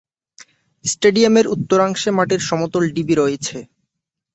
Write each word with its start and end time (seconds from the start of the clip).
স্টেডিয়ামের 0.85 1.45
উত্তরাংশে 1.47 2.09
মাটির 2.17 2.41
সমতল 2.49 2.83
ঢিবি 2.95 3.15
রয়েছে। 3.17 3.57